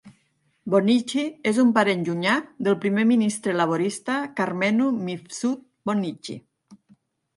[0.73, 2.33] Bonnici és un parent llunyà
[2.67, 6.39] del primer ministre laborista Karmenu Mifsud Bonnici.